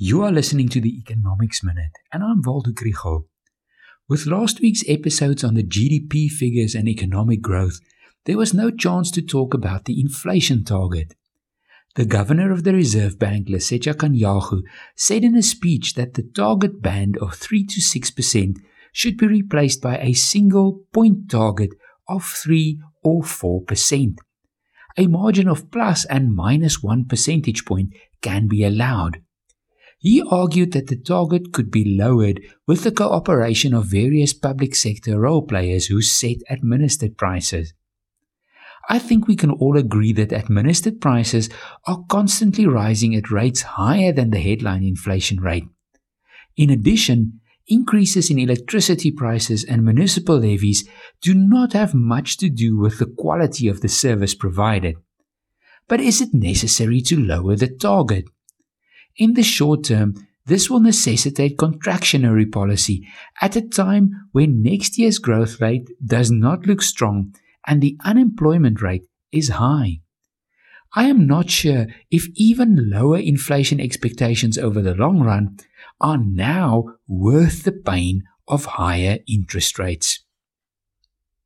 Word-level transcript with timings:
You 0.00 0.22
are 0.22 0.30
listening 0.30 0.68
to 0.68 0.80
the 0.80 0.96
Economics 0.96 1.64
Minute, 1.64 1.90
and 2.12 2.22
I'm 2.22 2.40
Waldo 2.42 2.70
Krugell. 2.70 3.24
With 4.08 4.26
last 4.26 4.60
week's 4.60 4.84
episodes 4.86 5.42
on 5.42 5.54
the 5.54 5.64
GDP 5.64 6.28
figures 6.28 6.76
and 6.76 6.86
economic 6.86 7.42
growth, 7.42 7.80
there 8.24 8.36
was 8.36 8.54
no 8.54 8.70
chance 8.70 9.10
to 9.10 9.22
talk 9.22 9.54
about 9.54 9.86
the 9.86 10.00
inflation 10.00 10.62
target. 10.62 11.16
The 11.96 12.04
governor 12.04 12.52
of 12.52 12.62
the 12.62 12.74
Reserve 12.74 13.18
Bank, 13.18 13.48
Lesetja 13.48 13.92
Kganyago, 13.92 14.62
said 14.94 15.24
in 15.24 15.34
a 15.34 15.42
speech 15.42 15.94
that 15.94 16.14
the 16.14 16.22
target 16.22 16.80
band 16.80 17.16
of 17.16 17.34
3 17.34 17.66
to 17.66 17.80
6% 17.80 18.56
should 18.92 19.16
be 19.16 19.26
replaced 19.26 19.82
by 19.82 19.98
a 19.98 20.12
single 20.12 20.84
point 20.92 21.28
target 21.28 21.70
of 22.08 22.24
3 22.24 22.80
or 23.02 23.22
4%. 23.22 24.14
A 24.96 25.06
margin 25.08 25.48
of 25.48 25.72
plus 25.72 26.04
and 26.04 26.32
minus 26.32 26.84
1 26.84 27.06
percentage 27.06 27.64
point 27.64 27.92
can 28.22 28.46
be 28.46 28.62
allowed. 28.62 29.22
He 29.98 30.22
argued 30.22 30.72
that 30.72 30.86
the 30.86 30.96
target 30.96 31.52
could 31.52 31.72
be 31.72 31.96
lowered 31.98 32.40
with 32.66 32.84
the 32.84 32.92
cooperation 32.92 33.74
of 33.74 33.86
various 33.86 34.32
public 34.32 34.76
sector 34.76 35.18
role 35.20 35.42
players 35.42 35.86
who 35.86 36.02
set 36.02 36.36
administered 36.48 37.18
prices. 37.18 37.74
I 38.88 39.00
think 39.00 39.26
we 39.26 39.36
can 39.36 39.50
all 39.50 39.76
agree 39.76 40.12
that 40.14 40.32
administered 40.32 41.00
prices 41.00 41.50
are 41.86 42.04
constantly 42.08 42.64
rising 42.66 43.14
at 43.16 43.30
rates 43.30 43.62
higher 43.62 44.12
than 44.12 44.30
the 44.30 44.40
headline 44.40 44.84
inflation 44.84 45.40
rate. 45.40 45.66
In 46.56 46.70
addition, 46.70 47.40
increases 47.66 48.30
in 48.30 48.38
electricity 48.38 49.10
prices 49.10 49.64
and 49.64 49.84
municipal 49.84 50.38
levies 50.38 50.88
do 51.20 51.34
not 51.34 51.72
have 51.72 51.92
much 51.92 52.38
to 52.38 52.48
do 52.48 52.78
with 52.78 52.98
the 52.98 53.06
quality 53.06 53.68
of 53.68 53.80
the 53.80 53.88
service 53.88 54.34
provided. 54.34 54.94
But 55.88 56.00
is 56.00 56.20
it 56.20 56.32
necessary 56.32 57.00
to 57.02 57.20
lower 57.20 57.56
the 57.56 57.68
target? 57.68 58.24
In 59.18 59.34
the 59.34 59.42
short 59.42 59.84
term, 59.84 60.14
this 60.46 60.70
will 60.70 60.80
necessitate 60.80 61.58
contractionary 61.58 62.50
policy 62.50 63.06
at 63.42 63.56
a 63.56 63.68
time 63.68 64.28
when 64.32 64.62
next 64.62 64.96
year's 64.96 65.18
growth 65.18 65.60
rate 65.60 65.90
does 66.04 66.30
not 66.30 66.66
look 66.66 66.80
strong 66.80 67.34
and 67.66 67.82
the 67.82 67.98
unemployment 68.04 68.80
rate 68.80 69.04
is 69.32 69.50
high. 69.50 70.00
I 70.94 71.04
am 71.04 71.26
not 71.26 71.50
sure 71.50 71.86
if 72.10 72.28
even 72.34 72.88
lower 72.90 73.18
inflation 73.18 73.78
expectations 73.78 74.56
over 74.56 74.80
the 74.80 74.94
long 74.94 75.20
run 75.20 75.58
are 76.00 76.16
now 76.16 76.94
worth 77.06 77.64
the 77.64 77.72
pain 77.72 78.22
of 78.46 78.64
higher 78.64 79.18
interest 79.28 79.78
rates. 79.78 80.24